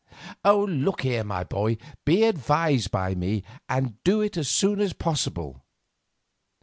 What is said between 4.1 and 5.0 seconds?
it as soon as